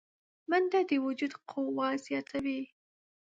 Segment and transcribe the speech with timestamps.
[0.49, 2.61] منډه د وجود قوه زیاتوي